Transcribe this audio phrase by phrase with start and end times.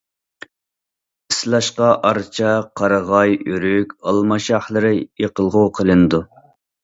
[1.33, 4.93] ئىسلاشقا ئارچا، قارىغاي، ئۆرۈك، ئالما شاخلىرى
[5.25, 6.23] يېقىلغۇ قىلىنىدۇ.